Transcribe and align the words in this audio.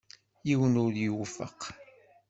Yiwen 0.47 0.79
ur 0.83 0.91
y-iwefeq. 0.95 1.61